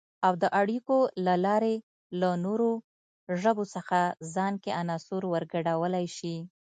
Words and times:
او 0.25 0.33
د 0.41 0.43
اړیکو 0.61 0.97
له 1.25 1.35
لارې 1.45 1.75
له 2.19 2.29
نورو 2.45 2.71
ژبو 3.41 3.63
څخه 3.75 3.99
ځان 4.33 4.53
کې 4.63 4.71
عناصر 4.81 5.21
ورګډولای 5.33 6.05
شي 6.17 6.35